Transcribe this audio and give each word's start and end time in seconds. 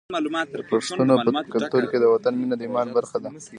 د 0.55 0.61
پښتنو 0.71 1.15
په 1.35 1.41
کلتور 1.53 1.83
کې 1.91 1.97
د 1.99 2.05
وطن 2.13 2.33
مینه 2.39 2.55
د 2.57 2.61
ایمان 2.67 2.87
برخه 2.97 3.17
ده. 3.23 3.29